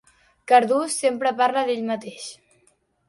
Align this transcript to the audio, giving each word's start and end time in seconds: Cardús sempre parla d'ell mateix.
Cardús 0.51 0.95
sempre 1.01 1.35
parla 1.43 1.63
d'ell 1.67 1.85
mateix. 1.91 2.27